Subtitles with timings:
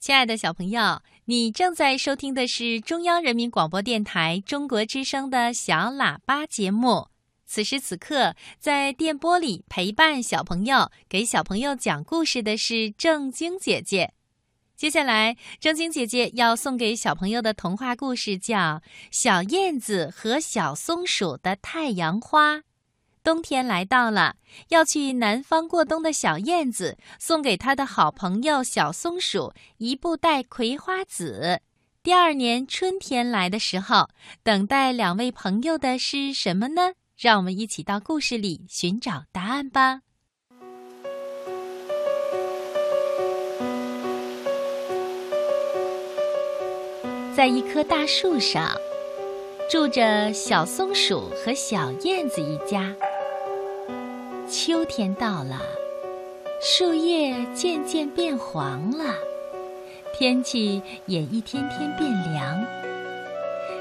[0.00, 7.08] 亲爱的小朋友，你正在收听的是中央人民广播电台中国之声的小喇叭节目。
[7.44, 14.14] 此时此刻，在电波里陪伴小朋友、给小朋友讲故事的是正晶姐姐。
[14.74, 18.56] 接下来，正晶姐姐要送给小朋友的童话故事叫
[19.10, 22.56] 《小燕子和小松鼠的太阳花》。
[23.22, 24.36] 冬天来到了，
[24.68, 31.60] 要去南方过冬的小燕子送给她的好朋友小松鼠一布袋葵花籽。
[32.02, 34.08] 第二年春天来的时候，
[34.42, 36.92] 等待两位朋友的是什么呢？
[37.18, 40.00] 让我们一起到故事里寻找答案吧。
[47.36, 48.74] 在一棵大树上，
[49.70, 52.94] 住着小松鼠和小燕子一家。
[54.50, 55.60] 秋天到了，
[56.60, 59.14] 树叶渐渐变黄了，
[60.12, 62.60] 天气也一天天变凉。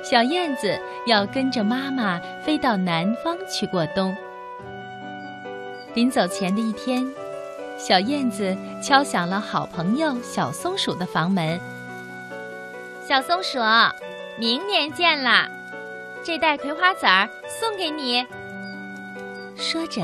[0.03, 4.15] 小燕子要跟着妈妈飞到南方去过冬。
[5.95, 7.03] 临走前的一天，
[7.75, 11.59] 小燕子敲响了好朋友小松鼠的房门。
[13.07, 13.57] 小松鼠，
[14.37, 15.49] 明年见啦！
[16.23, 18.23] 这袋葵花籽儿送给你。
[19.57, 20.03] 说着。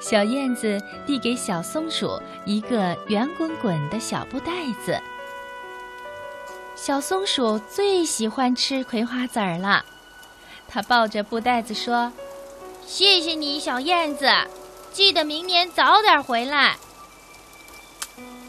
[0.00, 4.52] 小燕子递给小松鼠一个圆滚滚的小布袋
[4.84, 4.98] 子。
[6.76, 9.84] 小松鼠最喜欢吃葵花籽儿了，
[10.68, 12.12] 它抱着布袋子说
[12.86, 14.30] ：“谢谢你，小燕子，
[14.92, 16.76] 记得明年早点回来。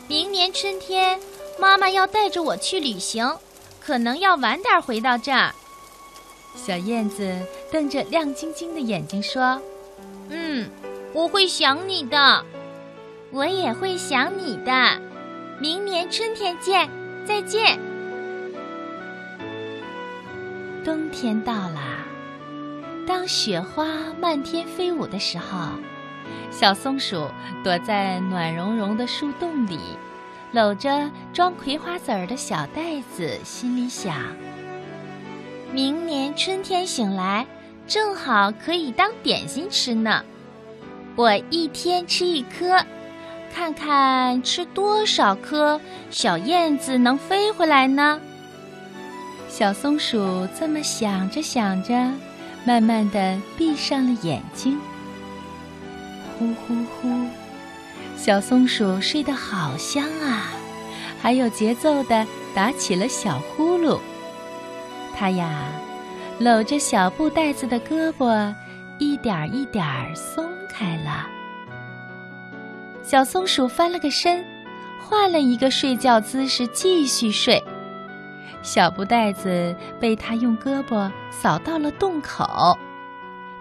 [0.07, 1.19] 明年春天，
[1.59, 3.35] 妈妈要带着我去旅行，
[3.79, 5.53] 可能要晚点回到这儿。”
[6.55, 7.35] 小燕子
[7.71, 9.59] 瞪着亮晶晶的眼睛说
[10.29, 10.69] ：“嗯。”
[11.11, 12.45] 我会想你的，
[13.31, 15.01] 我也会想你的。
[15.59, 16.87] 明年春天见，
[17.25, 17.79] 再见。
[20.85, 21.81] 冬天到了，
[23.07, 23.87] 当雪花
[24.21, 25.69] 漫天飞舞的时候，
[26.51, 27.27] 小松鼠
[27.63, 29.79] 躲在暖融融的树洞里，
[30.51, 34.15] 搂着装葵花籽儿的小袋子，心里想：
[35.73, 37.47] 明年春天醒来，
[37.87, 40.23] 正好可以当点心吃呢。
[41.15, 42.83] 我一天吃一颗，
[43.53, 48.19] 看看吃多少颗，小燕子能飞回来呢？
[49.49, 51.93] 小松鼠这么想着想着，
[52.63, 54.79] 慢慢的闭上了眼睛。
[56.37, 57.25] 呼呼呼，
[58.15, 60.53] 小松鼠睡得好香啊，
[61.21, 62.25] 还有节奏的
[62.55, 63.99] 打起了小呼噜。
[65.13, 65.65] 它呀，
[66.39, 68.53] 搂着小布袋子的胳膊，
[68.99, 69.83] 一点一点
[70.15, 70.47] 松。
[70.71, 71.27] 开了，
[73.03, 74.45] 小松鼠翻了个身，
[75.01, 77.61] 换了一个睡觉姿势继续睡。
[78.61, 82.77] 小布袋子被它用胳膊扫到了洞口，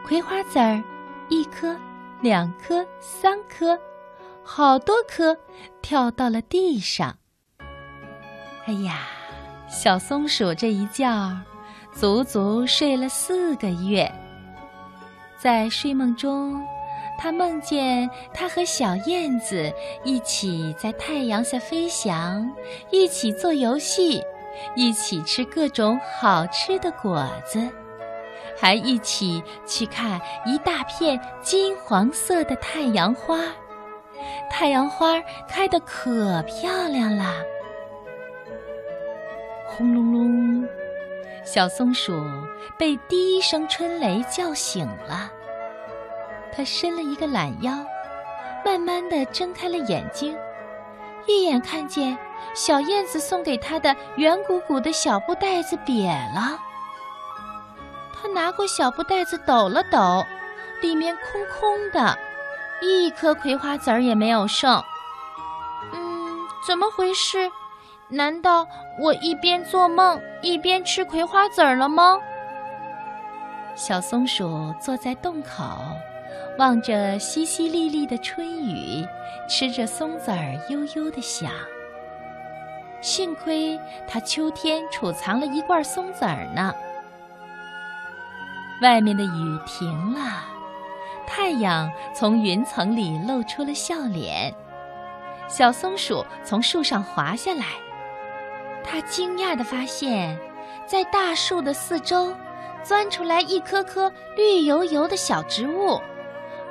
[0.07, 0.81] 葵花籽儿
[1.29, 1.75] 一颗、
[2.21, 3.77] 两颗、三颗，
[4.45, 5.37] 好多颗
[5.83, 7.17] 跳到了地上。
[8.67, 9.09] 哎呀，
[9.69, 11.37] 小松鼠这一觉，
[11.91, 14.09] 足足睡了四个月，
[15.39, 16.61] 在睡梦中。
[17.21, 19.73] 他梦见他和小燕子
[20.05, 22.49] 一起在太阳下飞翔，
[22.93, 24.23] 一起做游戏，
[24.77, 27.69] 一起吃各种好吃的果子，
[28.57, 33.39] 还一起去看一大片金黄色的太阳花。
[34.49, 37.43] 太阳花开得可漂亮了。
[39.67, 40.69] 轰隆隆，
[41.51, 42.13] 小松鼠
[42.77, 45.33] 被第一声春雷叫醒了。
[46.55, 47.73] 它伸了一个懒腰，
[48.63, 50.37] 慢慢的睁开了眼睛，
[51.27, 52.19] 一眼看见
[52.55, 56.59] 小燕子送给他的圆鼓鼓的小布袋子瘪了。
[58.13, 60.23] 他拿过小布袋子抖了抖，
[60.83, 62.19] 里面空空的，
[62.83, 64.85] 一颗葵花籽儿也没有剩。
[65.95, 67.51] 嗯，怎么回事？
[68.11, 68.67] 难道
[68.99, 72.19] 我一边做梦一边吃葵花籽儿了吗？
[73.75, 75.79] 小松鼠坐在洞口。
[76.59, 79.07] 望着淅淅沥沥的春雨，
[79.49, 81.53] 吃着松子儿，悠悠的想。
[83.01, 83.79] 幸亏
[84.09, 86.75] 它秋天储藏了一罐松子儿呢。
[88.83, 90.43] 外面的雨停了，
[91.29, 94.53] 太阳从云层里露出了笑脸。
[95.47, 97.65] 小松鼠从树上滑下来，
[98.85, 100.39] 他惊讶地发现，
[100.87, 102.35] 在大树的四周，
[102.83, 106.01] 钻出来一颗颗绿油油的小植物。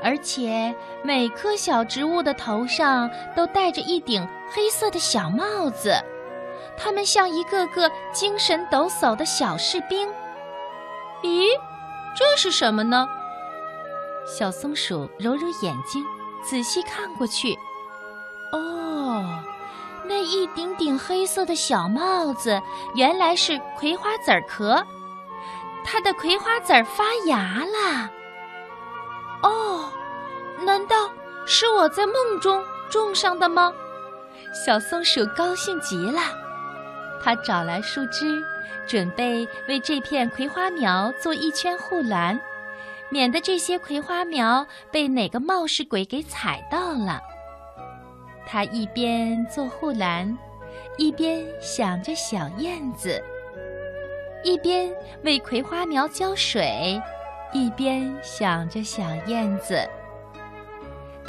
[0.04, 5.96] 而且每棵小植物的头上都戴着一顶黑色的小帽子，
[6.78, 10.08] 他们像一个个精神抖擞的小士兵。
[11.24, 11.48] 咦，
[12.16, 13.08] 这是什么呢？
[14.28, 16.06] 小松鼠揉揉眼睛，
[16.44, 17.58] 仔细看过去。
[20.08, 22.62] 那一顶顶黑色的小帽子，
[22.96, 24.86] 原来是葵花籽壳。
[25.84, 28.10] 它的葵花籽发芽了。
[29.42, 29.92] 哦，
[30.62, 30.96] 难道
[31.46, 33.74] 是我在梦中种上的吗？
[34.66, 36.22] 小松鼠高兴极了，
[37.24, 38.42] 它找来树枝，
[38.88, 42.40] 准备为这片葵花苗做一圈护栏，
[43.10, 47.20] 免得这些葵花苗被哪个冒失鬼给踩到了。
[48.50, 50.36] 它一边做护栏，
[50.98, 53.22] 一边想着小燕子，
[54.42, 54.90] 一边
[55.24, 57.00] 为葵花苗浇水，
[57.52, 59.78] 一边想着小燕子。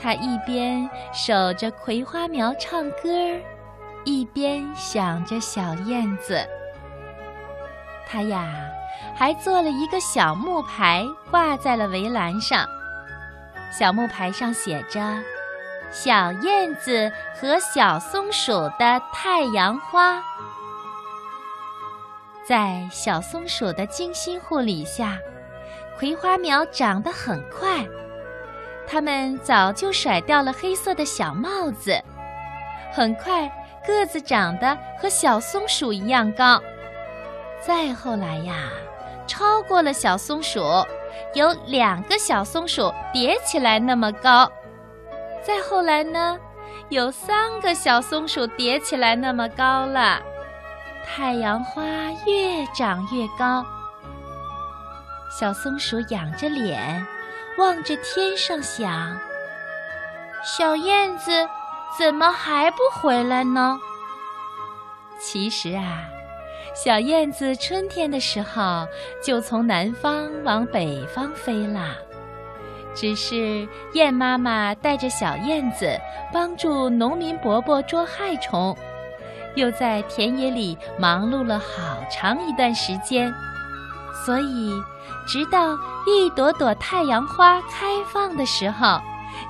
[0.00, 3.08] 他一边守着葵花苗唱歌，
[4.04, 6.40] 一边想着小燕子。
[8.06, 8.48] 他呀，
[9.16, 12.64] 还做了一个小木牌，挂在了围栏上。
[13.72, 15.00] 小木牌上写着
[15.90, 20.22] ：“小燕子和小松鼠的太阳花。”
[22.46, 25.18] 在小松鼠的精心护理下，
[25.98, 27.86] 葵花苗长得很快。
[28.86, 32.02] 它们早就甩掉了黑色的小帽子，
[32.90, 33.46] 很快
[33.86, 36.58] 个子长得和小松鼠一样高。
[37.60, 38.70] 再后来呀，
[39.26, 40.60] 超过了小松鼠，
[41.34, 44.50] 有两个小松鼠叠起来那么高。
[45.48, 46.38] 再后来呢，
[46.90, 50.20] 有三个小松鼠叠起来那么高了。
[51.06, 51.82] 太阳花
[52.26, 53.64] 越长越高，
[55.30, 57.02] 小松鼠仰着脸。
[57.56, 59.18] 望着天上想：
[60.44, 61.48] 小燕子
[61.98, 63.80] 怎么还不回来呢？
[65.18, 66.04] 其实啊，
[66.74, 68.86] 小燕子春天的时候
[69.24, 71.96] 就从南方往北方飞了，
[72.94, 75.98] 只是燕妈妈带着小燕子
[76.32, 78.76] 帮助农民伯伯捉害虫，
[79.54, 83.32] 又在田野里忙碌了好长一段时间，
[84.24, 84.72] 所以。
[85.26, 85.76] 直到
[86.06, 88.98] 一朵朵太阳花开放的时候，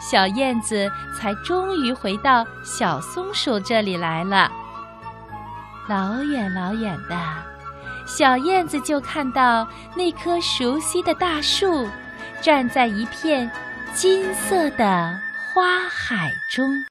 [0.00, 4.50] 小燕子才终于回到小松鼠这里来了。
[5.88, 7.16] 老远老远的，
[8.06, 11.86] 小燕子就看到那棵熟悉的大树，
[12.40, 13.50] 站在一片
[13.94, 16.84] 金色的花海中。